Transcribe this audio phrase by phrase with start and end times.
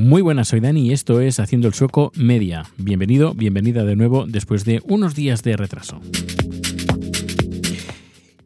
[0.00, 2.64] Muy buenas, soy Dani y esto es Haciendo el Sueco Media.
[2.78, 6.00] Bienvenido, bienvenida de nuevo después de unos días de retraso.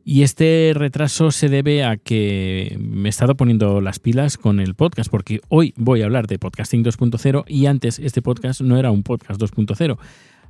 [0.05, 4.75] Y este retraso se debe a que me he estado poniendo las pilas con el
[4.75, 8.91] podcast, porque hoy voy a hablar de podcasting 2.0 y antes este podcast no era
[8.91, 9.97] un podcast 2.0.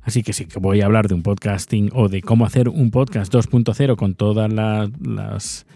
[0.01, 2.89] Así que sí que voy a hablar de un podcasting o de cómo hacer un
[2.89, 5.67] podcast 2.0 con todas las,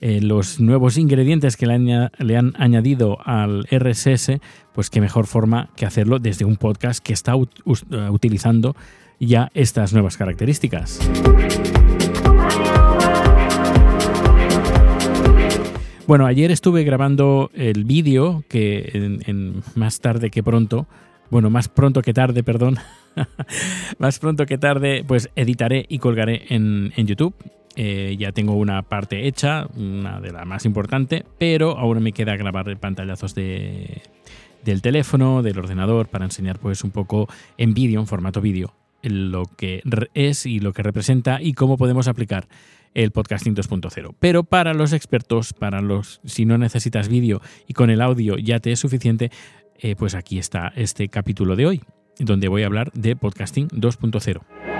[0.00, 4.40] eh, los nuevos ingredientes que le han, le han, añadido al RSS,
[4.74, 8.76] pues qué mejor forma que hacerlo desde un podcast que está utilizando
[9.18, 11.00] ya estas nuevas características.
[16.06, 18.90] Bueno, ayer estuve grabando el vídeo que
[19.26, 20.86] en, más tarde que pronto,
[21.30, 22.78] bueno, más pronto que tarde, perdón,
[23.98, 27.34] más pronto que tarde, pues editaré y colgaré en, YouTube.
[27.76, 32.34] Eh, ya tengo una parte hecha, una de las más importante, pero ahora me queda
[32.36, 34.02] grabar pantallazos de,
[34.64, 37.28] del teléfono, del ordenador, para enseñar pues un poco
[37.58, 39.82] en vídeo, en formato vídeo, lo que
[40.14, 42.48] es y lo que representa y cómo podemos aplicar
[42.94, 44.14] el podcasting 2.0.
[44.18, 48.58] Pero para los expertos, para los si no necesitas vídeo y con el audio ya
[48.58, 49.30] te es suficiente,
[49.78, 51.82] eh, pues aquí está este capítulo de hoy,
[52.18, 54.75] donde voy a hablar de podcasting 2.0.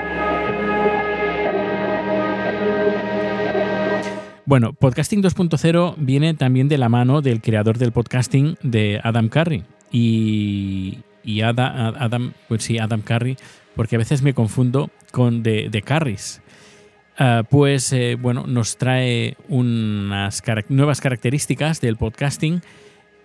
[4.47, 9.65] Bueno, podcasting 2.0 viene también de la mano del creador del podcasting de Adam Curry.
[9.91, 11.03] Y,
[11.43, 13.37] Adam, pues sí, Adam Curry,
[13.75, 16.41] porque a veces me confundo con de, de Carries
[17.19, 22.61] Ah, pues eh, bueno, nos trae unas nuevas características del podcasting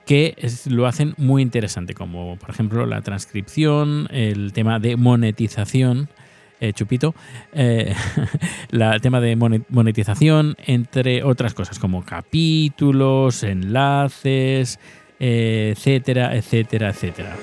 [0.06, 6.10] que lo hacen muy interesante, como por ejemplo la transcripción, el tema de monetización,
[6.62, 7.14] eh, chupito,
[7.54, 7.94] eh,
[8.72, 14.80] el tema de monetización, entre otras cosas, como capítulos, enlaces,
[15.20, 17.36] etcétera, etcétera, etcétera.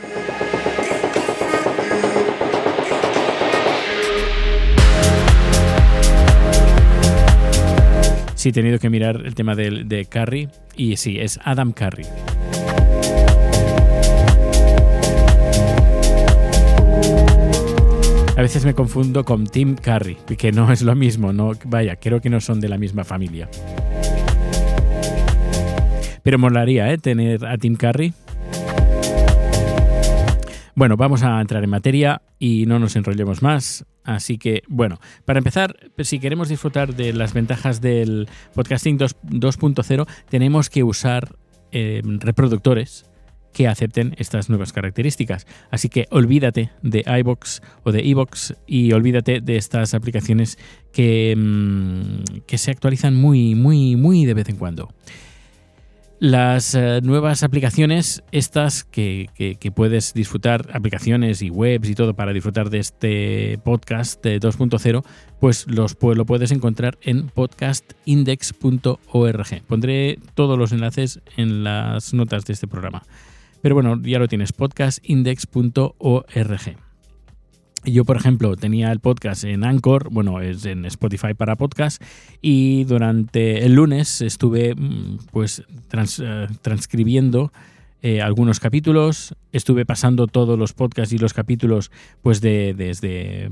[8.34, 12.06] Sí, he tenido que mirar el tema de, de Carrie y sí, es Adam Carrie.
[18.38, 22.21] A veces me confundo con Tim Curry, que no es lo mismo, no, vaya, creo
[22.21, 23.50] que no son de la misma familia.
[26.22, 26.99] Pero molaría, ¿eh?
[26.99, 28.15] Tener a Tim Curry.
[30.76, 33.84] Bueno, vamos a entrar en materia y no nos enrollemos más.
[34.04, 40.70] Así que, bueno, para empezar, si queremos disfrutar de las ventajas del podcasting 2.0, tenemos
[40.70, 41.34] que usar
[41.72, 43.05] eh, reproductores
[43.53, 45.47] que acepten estas nuevas características.
[45.70, 50.59] Así que olvídate de iBox o de iBox y olvídate de estas aplicaciones
[50.92, 54.88] que, mm, que se actualizan muy, muy, muy de vez en cuando.
[56.20, 59.31] Las eh, nuevas aplicaciones, estas que,
[59.72, 65.04] puedes disfrutar, aplicaciones y webs y todo para disfrutar de este podcast de 2.0,
[65.38, 69.62] pues los, lo puedes encontrar en podcastindex.org.
[69.69, 73.04] Pondré todos los enlaces en las notas de este programa.
[73.62, 76.76] Pero bueno, ya lo tienes, podcastindex.org.
[77.84, 82.02] Yo, por ejemplo, tenía el podcast en Anchor, bueno, es en Spotify para podcast,
[82.42, 87.52] y durante el lunes estuve mm, pues eh, transcribiendo
[88.02, 91.90] eh, algunos capítulos, estuve pasando todos los podcasts y los capítulos
[92.22, 93.48] pues de, desde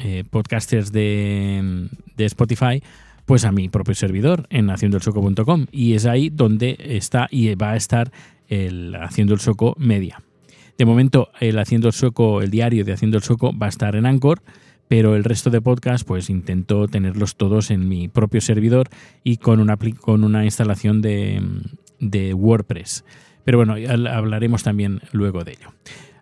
[0.00, 2.82] eh, podcasters de, de, Spotify
[3.24, 7.76] pues a mi propio servidor en haciendoelsoco.com y es ahí donde está y va a
[7.76, 8.10] estar
[8.48, 10.22] el Haciendo el Soco Media.
[10.76, 13.96] De momento, el Haciendo el Sueco, el diario de Haciendo el Sueco va a estar
[13.96, 14.42] en Anchor,
[14.86, 18.88] pero el resto de podcasts, pues intento tenerlos todos en mi propio servidor
[19.22, 21.42] y con una, con una instalación de,
[21.98, 23.04] de WordPress.
[23.44, 23.74] Pero bueno,
[24.10, 25.72] hablaremos también luego de ello.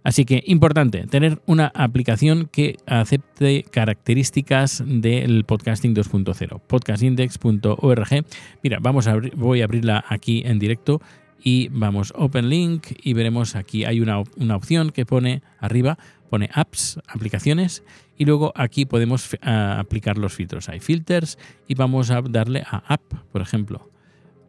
[0.07, 8.25] Así que importante, tener una aplicación que acepte características del podcasting 2.0, podcastindex.org.
[8.63, 11.01] Mira, vamos a voy a abrirla aquí en directo
[11.43, 14.19] y vamos Open Link y veremos aquí hay una,
[14.55, 15.99] opción que pone arriba,
[16.29, 17.85] pone apps, aplicaciones
[18.17, 20.69] y luego aquí podemos aplicar los filtros.
[20.69, 21.39] Hay filters
[21.69, 23.03] y vamos a darle a app,
[23.33, 23.91] por ejemplo.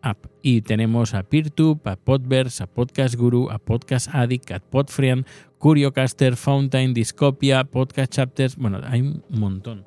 [0.01, 0.27] App.
[0.41, 5.25] Y tenemos a PeerTube, a Podverse, a Podcast Guru, a Podcast Addict, a Podfriend,
[5.57, 8.55] Curiocaster, Fountain, Discopia, Podcast Chapters.
[8.55, 9.85] Bueno, hay un montón.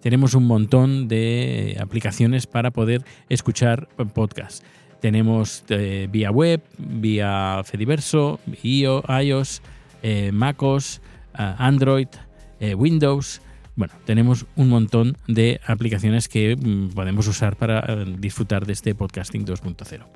[0.00, 4.62] Tenemos un montón de aplicaciones para poder escuchar podcasts.
[5.04, 9.60] Tenemos eh, vía web, vía Fediverso, iOS,
[10.02, 11.02] eh, MacOS,
[11.38, 12.08] eh, Android,
[12.74, 13.42] Windows.
[13.76, 19.44] Bueno, tenemos un montón de aplicaciones que mm, podemos usar para disfrutar de este podcasting
[19.44, 20.06] 2.0.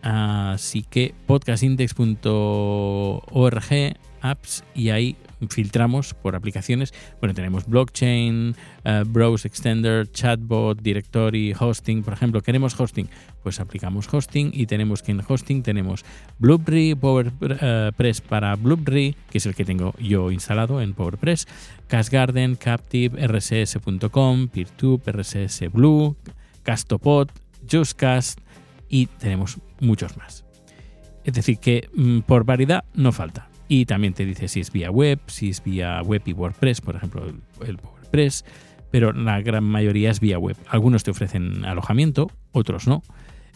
[0.00, 5.14] Así que podcastindex.org apps y ahí
[5.48, 6.92] filtramos por aplicaciones.
[7.20, 12.02] Bueno, tenemos blockchain, uh, browse extender, chatbot, directory, hosting.
[12.02, 13.08] Por ejemplo, queremos hosting,
[13.42, 16.04] pues aplicamos hosting y tenemos que en hosting tenemos
[16.38, 21.46] Blueberry, PowerPress para Blueberry, que es el que tengo yo instalado en PowerPress,
[21.86, 26.16] Cashgarden, Captive, RSS.com, PeerTube, RSS Blue,
[26.62, 27.28] Castopod,
[27.66, 28.40] JustCast
[28.88, 30.44] y tenemos muchos más.
[31.24, 33.47] Es decir, que mm, por variedad no falta.
[33.68, 36.96] Y también te dice si es vía web, si es vía web y WordPress, por
[36.96, 37.26] ejemplo,
[37.66, 38.46] el, WordPress,
[38.90, 40.56] pero la gran mayoría es vía web.
[40.68, 43.02] Algunos te ofrecen alojamiento, otros no.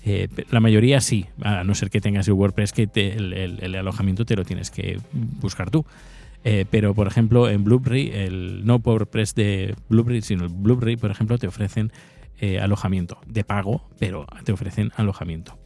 [0.04, 4.36] Eh, la mayoría sí, a no ser que tengas el WordPress, que el, alojamiento te
[4.36, 5.86] lo tienes que buscar tú.
[6.44, 11.10] Eh, pero, por ejemplo, en Blueberry, el no WordPress de Blueberry, sino el Blueberry, por
[11.10, 11.92] ejemplo, te ofrecen
[12.38, 15.56] eh, alojamiento de pago, pero te ofrecen alojamiento.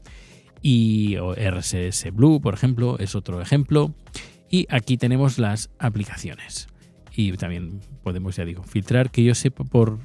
[0.63, 3.95] Y RSS Blue, por ejemplo, es otro ejemplo.
[4.51, 6.69] Y aquí tenemos las aplicaciones.
[7.15, 9.99] Y también podemos, ya digo, filtrar, que yo sepa por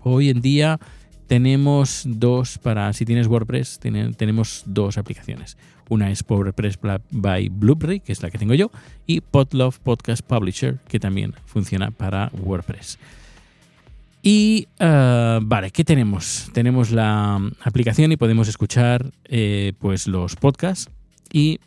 [0.00, 0.78] hoy en día
[1.26, 5.56] tenemos dos para, si tienes WordPress, tenemos dos aplicaciones.
[5.88, 6.78] Una es WordPress
[7.10, 8.70] by Blueberry, que es la que tengo yo,
[9.06, 12.98] y Podlove Podcast Publisher, que también funciona para WordPress.
[14.22, 16.50] Y eh, vale, ¿qué tenemos?
[16.52, 20.90] Tenemos la aplicación y podemos escuchar eh, pues los podcasts
[21.32, 21.60] y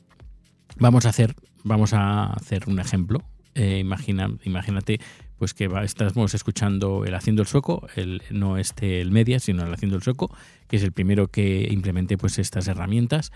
[0.77, 1.35] vamos a hacer
[1.69, 3.23] vamos a hacer un ejemplo.
[3.55, 4.99] Eh, imagina, imagínate
[5.37, 9.73] pues que estamos escuchando el Haciendo el Sueco, el, no este el Media, sino el
[9.73, 10.35] Haciendo el Sueco,
[10.67, 13.31] que es el primero que implemente pues estas herramientas.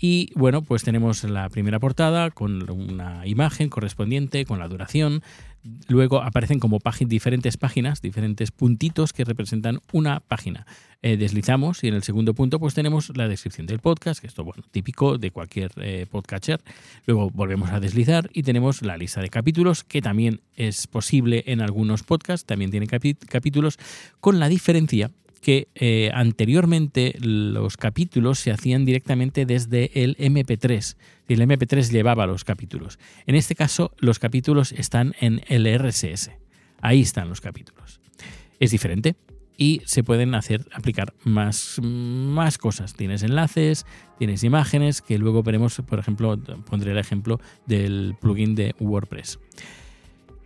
[0.00, 5.22] Y bueno, pues tenemos la primera portada con una imagen correspondiente, con la duración,
[5.88, 10.66] Luego aparecen como diferentes páginas, diferentes puntitos que representan una página.
[11.00, 14.42] Eh, deslizamos y en el segundo punto pues tenemos la descripción del podcast, que esto
[14.42, 16.60] bueno, típico de cualquier eh, podcatcher.
[17.06, 21.60] Luego volvemos a deslizar y tenemos la lista de capítulos, que también es posible en
[21.60, 23.78] algunos podcasts, también tiene capítulos,
[24.20, 30.96] con la diferencia que eh, anteriormente los capítulos se hacían directamente desde el MP3.
[31.28, 32.98] Y el MP3 llevaba los capítulos.
[33.26, 36.30] En este caso, los capítulos están en el RSS.
[36.80, 38.00] Ahí están los capítulos.
[38.60, 39.16] Es diferente
[39.56, 42.94] y se pueden hacer aplicar más, más cosas.
[42.94, 43.86] Tienes enlaces,
[44.18, 49.38] tienes imágenes, que luego veremos, por ejemplo, pondré el ejemplo del plugin de WordPress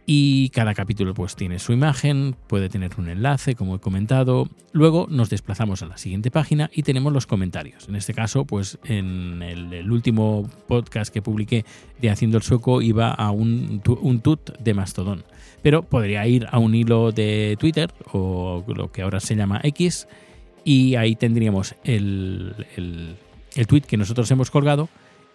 [0.05, 4.49] y cada capítulo pues tiene su imagen, puede tener un enlace, como he comentado.
[4.73, 7.89] Luego nos desplazamos a la siguiente página y tenemos los comentarios.
[7.89, 11.65] En este caso, pues en el, último podcast que publiqué
[12.01, 15.25] de Haciendo el Sueco iba a un, un tut de Mastodon.
[15.63, 20.09] Pero podría ir a un hilo de Twitter o lo que ahora se llama X
[20.65, 23.17] y ahí tendríamos el, el,
[23.55, 24.89] el tweet que nosotros hemos colgado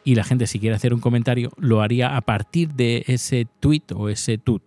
[0.07, 3.83] y la gente si quiere hacer un comentario lo haría a partir de ese tweet
[3.93, 4.63] o ese tut.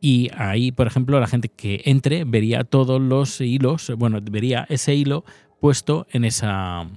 [0.00, 4.96] Y ahí, por ejemplo, la gente que entre vería todos los hilos, bueno, vería ese
[4.96, 5.24] hilo
[5.60, 6.88] puesto en esa,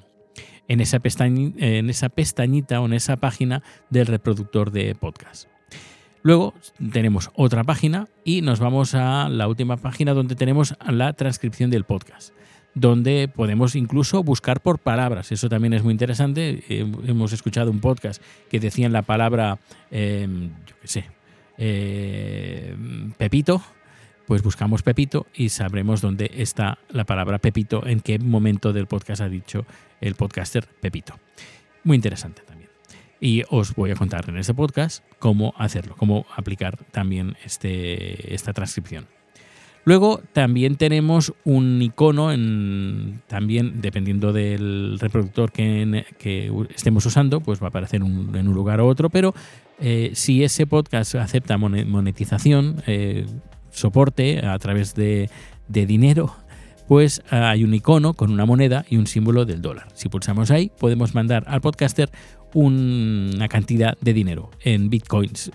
[0.68, 3.62] en esa, en esa pestañita o en esa página
[3.92, 5.48] del reproductor de podcast.
[6.24, 6.56] Luego
[6.92, 11.84] tenemos otra página y nos vamos a la última página donde tenemos la transcripción del
[11.84, 12.34] podcast
[12.74, 15.32] donde podemos incluso buscar por palabras.
[15.32, 16.64] Eso también es muy interesante.
[16.70, 19.60] Eh, hemos escuchado un podcast que decían la palabra,
[19.90, 21.06] em, yo qué sé,
[21.58, 22.76] eh,
[23.18, 23.62] Pepito.
[24.28, 29.22] Pues buscamos Pepito y sabremos dónde está la palabra Pepito, en qué momento del podcast
[29.22, 29.66] ha dicho
[30.00, 31.20] el podcaster Pepito.
[31.84, 32.70] Muy interesante también.
[33.20, 38.54] Y os voy a contar en este podcast cómo hacerlo, cómo aplicar también este, esta
[38.54, 39.06] transcripción.
[39.84, 46.04] Luego también tenemos un icono, en, también dependiendo del reproductor que,
[46.76, 49.34] estemos usando, pues va a aparecer en un lugar u otro, pero
[49.84, 53.26] eh, si ese podcast acepta monetización, eh,
[53.72, 55.30] soporte a través de,
[55.68, 56.36] dinero,
[56.88, 59.88] pues hay un icono con una moneda y un símbolo del dólar.
[59.96, 62.12] Si pulsamos ahí, podemos mandar al podcaster
[62.54, 65.52] una cantidad de dinero en bitcoins,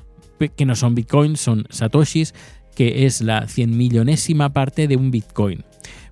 [0.56, 2.34] que no son bitcoins, son satoshis,
[2.76, 5.64] que es la 100 millonésima parte de un Bitcoin.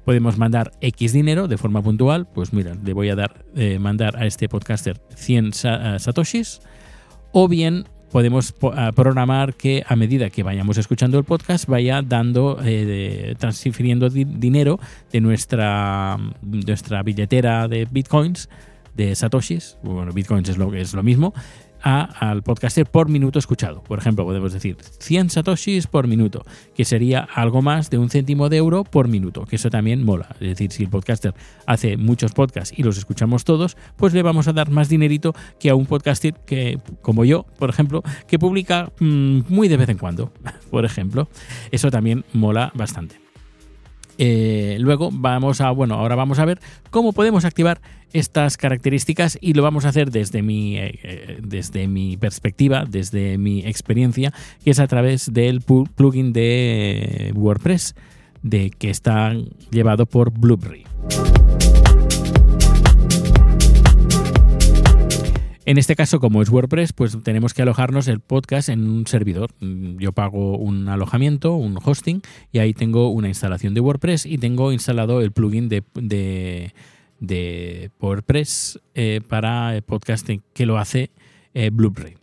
[0.04, 4.16] Podemos mandar X dinero de forma puntual, pues mira, le voy a dar, eh, mandar
[4.16, 6.60] a este podcaster 100 eh, satoshis,
[7.32, 13.34] o bien podemos programar que a medida que vayamos escuchando el podcast vaya dando, eh,
[13.38, 14.78] transfiriendo dinero
[15.10, 18.48] de nuestra, nuestra billetera de bitcoins,
[18.94, 21.34] de satoshis, bueno, bitcoins es lo, es lo mismo,
[21.84, 23.82] al podcaster por minuto escuchado.
[23.82, 28.48] Por ejemplo, podemos decir 100 satoshis por minuto, que sería algo más de un céntimo
[28.48, 30.28] de euro por minuto, que eso también mola.
[30.40, 31.34] Es decir, si el podcaster
[31.66, 35.68] hace muchos podcasts y los escuchamos todos, pues le vamos a dar más dinerito que
[35.68, 39.98] a un podcaster que, como yo, por ejemplo, que publica mm, muy de vez en
[39.98, 40.32] cuando,
[40.70, 41.28] por ejemplo.
[41.70, 43.23] Eso también mola bastante.
[44.18, 47.80] Eh, luego vamos a, bueno, ahora vamos a ver cómo podemos activar
[48.12, 53.38] estas características y lo vamos a hacer desde mi, eh, eh, desde mi perspectiva, desde
[53.38, 57.94] mi experiencia, que es a través del plugin de WordPress
[58.42, 59.34] de, que está
[59.70, 60.84] llevado por Blueberry.
[65.66, 69.50] En este caso, como es WordPress, pues tenemos que alojarnos el podcast en un servidor.
[69.60, 72.20] Yo pago un alojamiento, un hosting,
[72.52, 75.82] y ahí tengo una instalación de WordPress y tengo instalado el plugin de,
[77.18, 81.10] de, WordPress eh, para podcasting que lo hace
[81.54, 82.18] eh, Blueberry.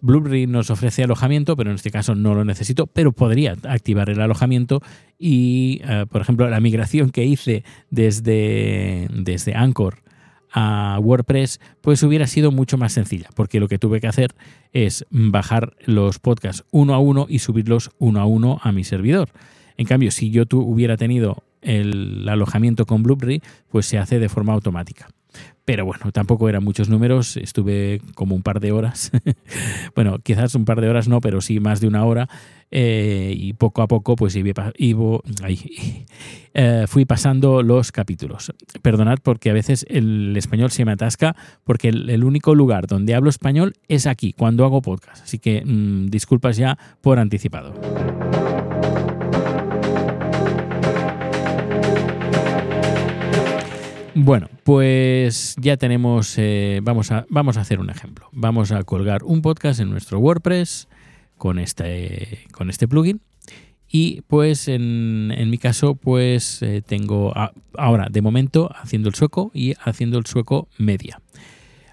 [0.00, 4.20] Blueberry nos ofrece alojamiento, pero en este caso no lo necesito, pero podría activar el
[4.20, 4.80] alojamiento
[5.18, 10.05] y, eh, por ejemplo, la migración que hice desde, desde Anchor
[10.58, 14.34] a WordPress, pues hubiera sido mucho más sencilla, porque lo que tuve que hacer
[14.72, 19.28] es bajar los podcasts uno a uno y subirlos uno a uno a mi servidor.
[19.76, 24.54] En cambio, si yo hubiera tenido el alojamiento con Blueberry, pues se hace de forma
[24.54, 25.08] automática.
[25.66, 29.10] Pero bueno, tampoco eran muchos números, estuve como un par de horas,
[29.94, 32.30] bueno, quizás un par de horas no, pero sí más de una hora,
[32.70, 34.36] eh, y poco a poco pues
[36.54, 38.52] eh, fui pasando los capítulos.
[38.82, 43.30] Perdonad porque a veces el español se me atasca, porque el, único lugar donde hablo
[43.30, 47.74] español es aquí, cuando hago podcast, así que mm, disculpas ya por anticipado.
[54.18, 58.30] Bueno, pues ya tenemos, eh, vamos, a, vamos a hacer un ejemplo.
[58.32, 60.88] Vamos a colgar un podcast en nuestro WordPress
[61.36, 63.20] con este, con este plugin.
[63.88, 67.32] Y pues en, mi caso, pues eh, tengo
[67.78, 71.20] ahora de momento haciendo el sueco y haciendo el sueco media.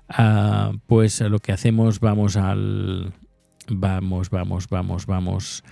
[0.09, 3.13] Ah, pues lo que hacemos, vamos al.
[3.69, 5.63] Vamos, vamos, vamos, vamos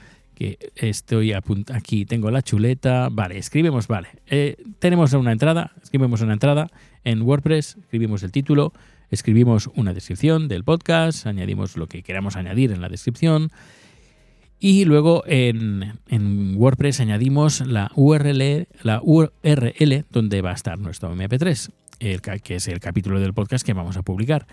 [0.76, 6.68] estoy aquí, tengo la chuleta, vale, escribimos, vale, eh, tenemos una entrada, escribimos una entrada
[7.04, 8.74] en WordPress, escribimos el título,
[9.12, 13.52] escribimos una descripción del podcast, añadimos lo que queramos añadir en la descripción
[14.60, 15.94] y luego en,
[16.56, 22.68] WordPress añadimos la URL, la URL donde va a estar nuestro MP3, el, que es
[22.68, 24.48] el capítulo del podcast que vamos a publicar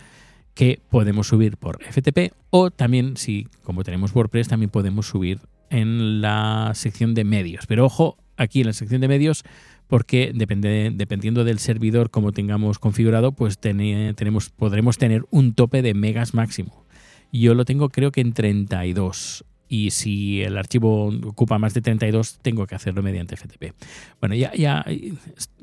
[0.55, 5.38] que podemos subir por FTP o también si como tenemos WordPress también podemos subir
[5.71, 7.67] en la sección de medios.
[7.69, 9.45] Pero ojo, aquí en la sección de medios,
[9.88, 16.35] porque dependiendo del servidor como tengamos configurado, pues tenemos, podremos tener un tope de megas
[16.35, 16.87] máximo.
[17.33, 22.38] Yo lo tengo creo que en 32 y si el archivo ocupa más de 32
[22.40, 23.75] tengo que hacerlo mediante FTP.
[24.21, 24.85] Bueno, ya, ya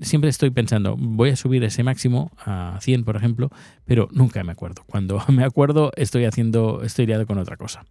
[0.01, 3.49] siempre estoy pensando, voy a subir ese máximo a 100, por ejemplo,
[3.85, 4.83] pero nunca me acuerdo.
[4.85, 7.85] Cuando me acuerdo estoy haciendo, estoy liado con otra cosa.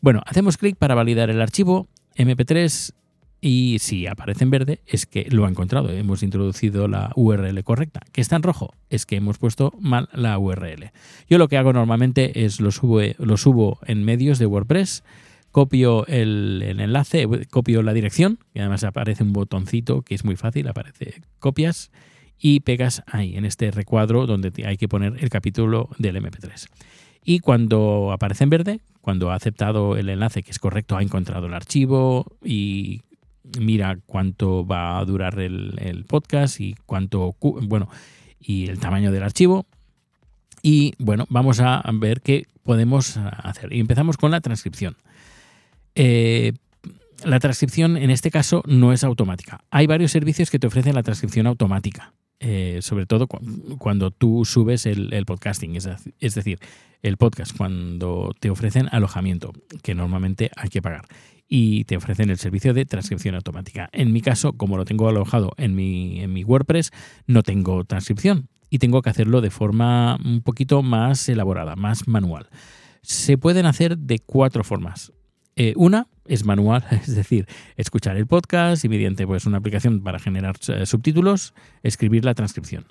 [0.00, 2.94] Bueno, hacemos clic para validar el archivo MP3
[3.40, 8.00] y si aparece en verde es que lo ha encontrado, hemos introducido la URL correcta.
[8.12, 10.90] Que está en rojo es que hemos puesto mal la URL.
[11.28, 15.04] Yo lo que hago normalmente es lo subo, lo subo en medios de WordPress,
[15.52, 20.68] copio el, enlace, copio la dirección, y además aparece un botoncito que es muy fácil,
[20.68, 21.90] aparece copias
[22.38, 26.68] y pegas ahí, en este recuadro donde hay que poner el capítulo del MP3.
[27.24, 31.46] Y cuando aparece en verde, cuando ha aceptado el enlace que es correcto, ha encontrado
[31.46, 33.02] el archivo y
[33.58, 37.88] mira cuánto va a durar el, podcast y cuánto, bueno,
[38.40, 39.66] y el tamaño del archivo.
[40.62, 43.72] Y bueno, vamos a ver qué podemos hacer.
[43.72, 44.96] Y empezamos con la transcripción.
[45.94, 46.52] Eh,
[47.24, 49.64] la transcripción en este caso no es automática.
[49.70, 52.12] Hay varios servicios que te ofrecen la transcripción automática.
[52.42, 56.58] Eh, sobre todo cuando tú subes el, podcasting, es, decir,
[57.02, 61.04] el podcast cuando te ofrecen alojamiento, que normalmente hay que pagar,
[61.52, 63.90] y te ofrecen el servicio de transcripción automática.
[63.92, 66.92] En mi caso, como lo tengo alojado en mi, en mi WordPress,
[67.26, 72.48] no tengo transcripción y tengo que hacerlo de forma un poquito más elaborada, más manual.
[73.02, 75.12] Se pueden hacer de cuatro formas.
[75.56, 80.20] Eh, una es manual, es decir, escuchar el podcast y mediante pues, una aplicación para
[80.20, 81.52] generar eh, subtítulos,
[81.82, 82.86] escribir la transcripción,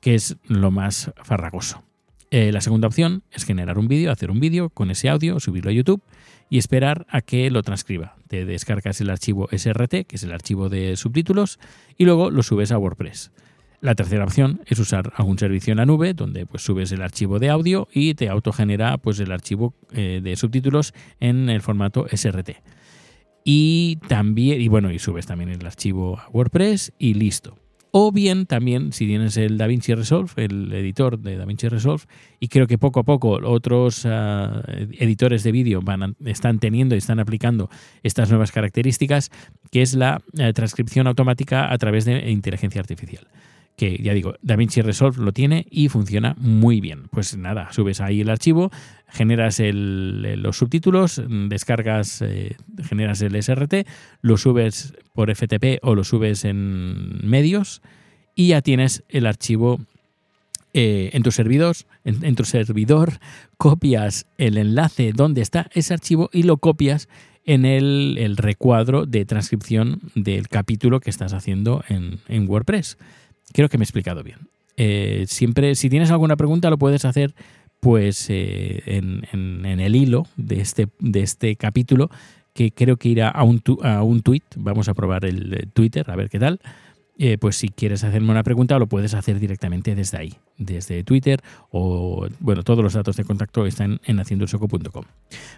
[0.00, 1.85] que es lo más farragoso.
[2.30, 5.70] Eh, la segunda opción es generar un vídeo, hacer un vídeo con ese audio, subirlo
[5.70, 6.02] a YouTube
[6.50, 8.16] y esperar a que lo transcriba.
[8.28, 11.58] Te descargas el archivo SRT, que es el archivo de subtítulos,
[11.96, 13.30] y luego lo subes a WordPress.
[13.80, 17.38] La tercera opción es usar algún servicio en la nube donde pues subes el archivo
[17.38, 22.62] de audio y te autogenera pues el archivo eh, de subtítulos en el formato SRT.
[23.44, 27.56] Y también, y bueno, y subes también el archivo a WordPress y listo.
[27.98, 32.04] O bien también, si tienes el DaVinci Resolve, el editor de DaVinci Resolve,
[32.38, 34.62] y creo que poco a poco otros ah,
[34.98, 35.80] editores de vídeo
[36.26, 37.70] están teniendo y están aplicando
[38.02, 39.30] estas nuevas características,
[39.70, 43.26] que es la eh, transcripción automática a través de inteligencia artificial
[43.76, 47.08] que ya digo, DaVinci Resolve lo tiene y funciona muy bien.
[47.10, 48.70] Pues nada, subes ahí el archivo,
[49.08, 53.86] generas los subtítulos, descargas, eh, generas el SRT,
[54.22, 57.82] lo subes por FTP o lo subes en medios
[58.34, 59.80] y ya tienes el archivo
[60.72, 63.14] eh, en, tus servidores, en, tu servidor,
[63.58, 67.08] copias el enlace donde está ese archivo y lo copias
[67.44, 72.98] en el, recuadro de transcripción del capítulo que estás haciendo en, en WordPress.
[73.56, 74.36] Creo que me he explicado bien.
[74.76, 77.34] Eh, siempre, si tienes alguna pregunta, lo puedes hacer
[77.80, 82.10] pues eh, en, el hilo de este, de este capítulo,
[82.52, 84.42] que creo que irá a un, a un tweet.
[84.56, 86.60] Vamos a probar el Twitter, a ver qué tal.
[87.18, 91.40] Eh, pues si quieres hacerme una pregunta lo puedes hacer directamente desde ahí, desde Twitter
[91.70, 95.04] o, bueno, todos los datos de contacto están en haciendosoco.com.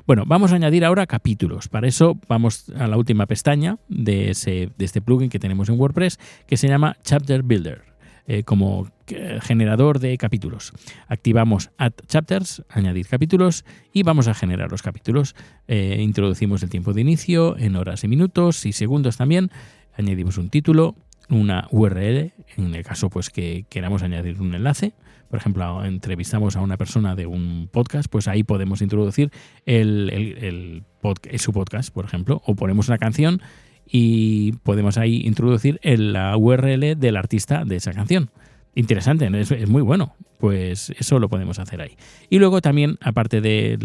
[0.07, 1.67] Bueno, vamos a añadir ahora capítulos.
[1.69, 5.81] Para eso vamos a la última pestaña de, ese, de este plugin que tenemos en
[5.81, 7.88] WordPress que se llama Chapter Builder.
[8.31, 10.75] Eh, como eh, generador de capítulos.
[11.07, 15.35] Activamos Add Chapters, añadir capítulos y vamos a generar los capítulos.
[15.67, 19.51] introducimos el tiempo de inicio en horas y minutos y segundos también.
[19.97, 20.95] Añadimos un título,
[21.31, 24.93] una URL, en el caso pues que queramos añadir un enlace.
[25.31, 29.31] Por ejemplo, entrevistamos a una persona de un podcast, pues ahí podemos introducir
[29.67, 30.85] el, el,
[31.39, 33.41] su podcast, por ejemplo, o ponemos una canción
[33.91, 38.31] y podemos ahí introducir la URL del artista de esa canción.
[38.75, 40.15] Interesante, es, muy bueno.
[40.39, 41.97] Pues eso lo podemos hacer ahí.
[42.31, 43.77] Y luego también, aparte de,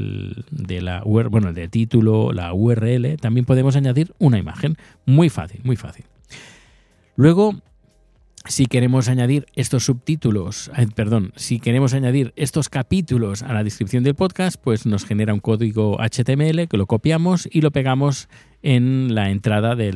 [0.52, 4.78] de la URL, bueno, del título, la URL, también podemos añadir una imagen.
[5.08, 6.06] Muy fácil, muy fácil.
[7.16, 7.56] Luego,
[8.46, 14.16] si queremos añadir estos subtítulos, perdón, si queremos añadir estos capítulos a la descripción del
[14.16, 18.28] podcast, pues nos genera un código HTML que lo copiamos y lo pegamos
[18.64, 19.90] en la entrada de,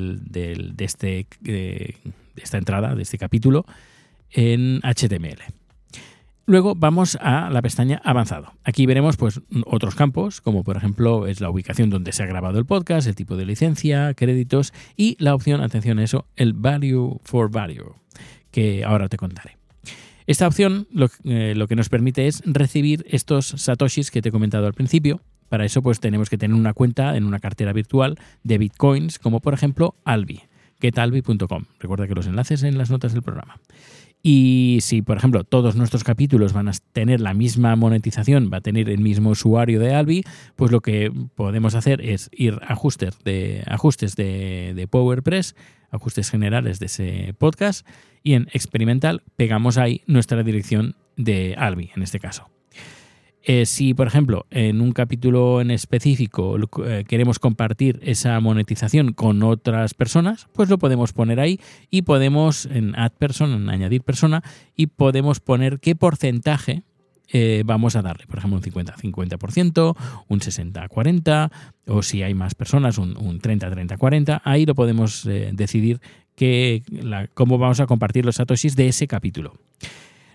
[0.78, 1.96] este, de
[2.36, 3.66] esta entrada, de este capítulo,
[4.32, 5.42] en HTML.
[6.46, 8.54] Luego vamos a la pestaña avanzado.
[8.64, 12.58] Aquí veremos pues, otros campos, como por ejemplo es la ubicación donde se ha grabado
[12.58, 17.20] el podcast, el tipo de licencia, créditos y la opción, atención a eso, el value
[17.26, 17.96] for value,
[18.50, 19.58] que ahora te contaré.
[20.26, 24.32] Esta opción lo, eh, lo que nos permite es recibir estos satoshis que te he
[24.32, 25.22] comentado al principio.
[25.50, 29.40] Para eso pues tenemos que tener una cuenta en una cartera virtual de bitcoins, como
[29.40, 30.42] por ejemplo Albi,
[30.80, 31.66] getalbi.com.
[31.80, 33.60] Recuerda que los enlaces en las notas del programa.
[34.24, 38.62] Y si, por ejemplo, todos nuestros capítulos van a tener la misma monetización, va a
[38.62, 40.24] tener el mismo usuario de Albi,
[40.56, 45.56] pues lo que podemos hacer es ir a ajustes de, ajustes de, PowerPress,
[45.92, 47.88] ajustes generales de ese podcast,
[48.24, 52.50] y en experimental pegamos ahí nuestra dirección de Albi, en este caso.
[53.50, 59.42] Eh, si, por ejemplo, en un capítulo en específico eh, queremos compartir esa monetización con
[59.42, 64.44] otras personas, pues lo podemos poner ahí y podemos en add person, en añadir persona,
[64.76, 66.84] y podemos poner qué porcentaje
[67.30, 68.28] eh, vamos a darle.
[68.28, 69.96] Por ejemplo, un 50-50%,
[70.28, 71.50] un 60-40%,
[71.88, 74.42] o si hay más personas, un, 30-30-40%.
[74.44, 76.02] Ahí lo podemos decidir
[77.34, 79.54] cómo vamos a compartir los satoshis de ese capítulo.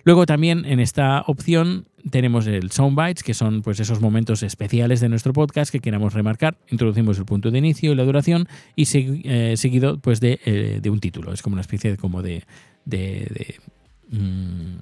[0.05, 5.09] Luego también en esta opción tenemos el soundbites, que son pues esos momentos especiales de
[5.09, 6.57] nuestro podcast que queramos remarcar.
[6.69, 11.01] Introducimos el punto de inicio y la duración y eh, seguido pues eh, de, un
[11.01, 11.33] título.
[11.33, 12.45] Es como una especie de, como de,
[12.85, 13.57] de,
[14.11, 14.77] mm,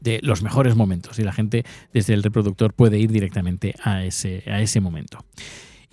[0.00, 4.42] de, los mejores momentos y la gente desde el reproductor puede ir directamente a ese,
[4.46, 5.24] a ese momento.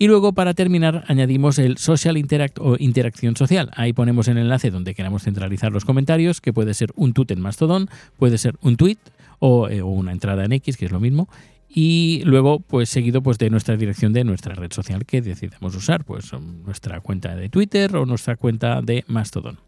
[0.00, 3.70] Y luego, para terminar, añadimos el Social Interact o interacción social.
[3.76, 7.42] Ahí ponemos el enlace donde queramos centralizar los comentarios, que puede ser un tweet en
[7.42, 8.96] Mastodon, puede ser un tweet
[9.40, 11.28] o, eh, una entrada en X, que es lo mismo.
[11.68, 16.06] Y luego, pues seguido pues, de nuestra dirección de nuestra red social que decidamos usar,
[16.06, 19.58] pues nuestra cuenta de Twitter o nuestra cuenta de Mastodon.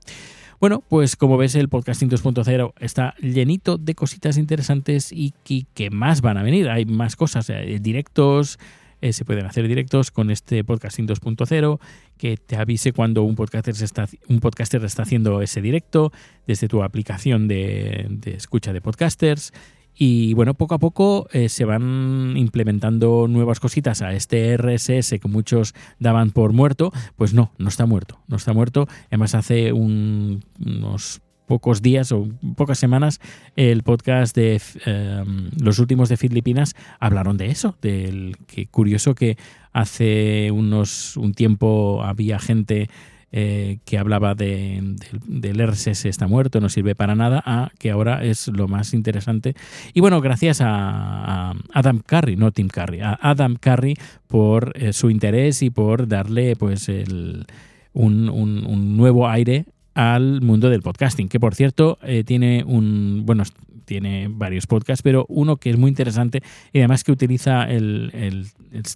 [0.60, 6.22] Bueno, pues como ves, el podcasting 2.0 está llenito de cositas interesantes y que, más
[6.22, 6.70] van a venir.
[6.70, 8.58] Hay más cosas, eh, directos,
[9.02, 11.80] eh, se pueden hacer directos con este podcasting 2.0
[12.16, 16.12] que te avise cuando un podcaster, está, un podcaster está haciendo ese directo
[16.46, 19.52] desde tu aplicación de, escucha de podcasters.
[19.94, 25.28] Y bueno, poco a poco eh, se van implementando nuevas cositas a este RSS que
[25.28, 26.92] muchos daban por muerto.
[27.16, 28.86] Pues no, no está muerto, no está muerto.
[29.08, 33.20] Además hace unos pocos días o pocas semanas
[33.56, 39.36] el podcast de em, los últimos de Filipinas hablaron de eso, del que curioso que
[39.72, 42.88] hace unos un tiempo había gente
[43.34, 44.94] eh, que hablaba de,
[45.26, 49.54] del RSS está muerto, no sirve para nada, a que ahora es lo más interesante.
[49.94, 53.96] Y bueno, gracias a, Adam Curry, no Tim Curry, a Adam Curry
[54.28, 57.46] por eh, su interés y por darle pues el,
[57.94, 63.44] un, nuevo aire al mundo del podcasting, que por cierto eh, tiene un, bueno,
[63.84, 68.46] tiene varios podcasts, pero uno que es muy interesante y además que utiliza el, el,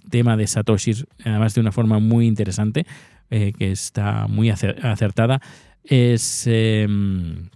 [0.09, 2.85] tema de Satoshi, además de una forma muy interesante,
[3.29, 5.41] eh, que está muy acertada,
[5.83, 7.49] es em,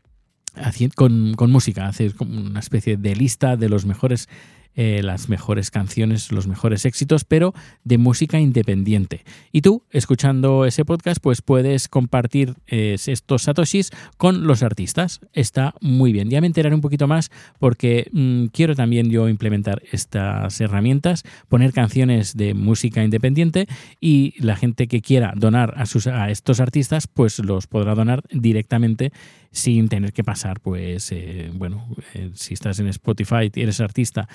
[0.95, 4.30] con, con, música, hace una especie de lista de los mejores
[4.74, 7.54] eh, las mejores canciones, los mejores éxitos, pero
[7.84, 9.26] de música independiente.
[9.52, 15.20] Y tú, escuchando ese podcast, pues puedes compartir eh, estos satoshis con los artistas.
[15.34, 16.30] Está muy bien.
[16.30, 21.74] Ya me enteraré un poquito más porque mm, quiero también yo implementar estas herramientas, poner
[21.74, 23.68] canciones de música independiente
[24.00, 29.12] y la gente que quiera donar a, estos artistas, pues los podrá donar directamente
[29.52, 31.94] sin tener que pasar, pues, eh, bueno,
[32.36, 34.30] si estás en Spotify, eres artista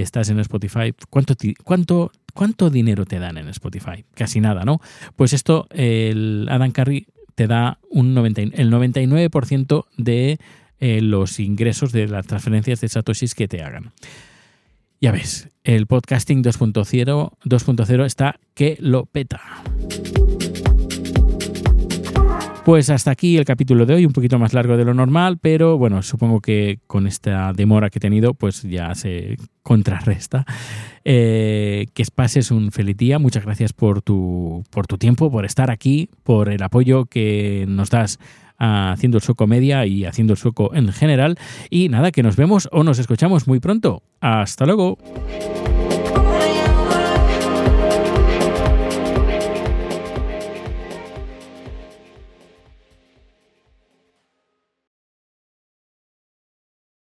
[0.00, 4.04] estás en Spotify, ¿cuánto, cuánto, cuánto dinero te dan en Spotify?
[4.14, 4.80] Casi nada, ¿no?
[5.16, 10.38] Pues esto, el Adam Carry te da un 90, el 99% de
[10.80, 13.92] eh, los ingresos de las transferencias de Satoshis que te hagan.
[15.00, 19.40] Ya ves, el podcasting 2.0 está que lo peta.
[22.64, 25.78] Pues hasta aquí el capítulo de hoy, un poquito más largo de lo normal, pero
[25.78, 30.44] bueno, supongo que con esta demora que he tenido, pues ya se contrarresta.
[31.04, 35.72] Eh, que pases un feliz día, muchas gracias por tu, por tu tiempo, por estar
[35.72, 38.20] aquí, por el apoyo que nos das
[38.58, 41.38] haciendo el sueco media y haciendo el sueco en general.
[41.68, 44.04] Y nada, que nos vemos o nos escuchamos muy pronto.
[44.20, 44.98] Hasta luego.